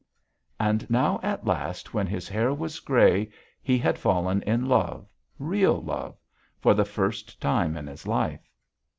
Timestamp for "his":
2.07-2.27, 7.85-8.07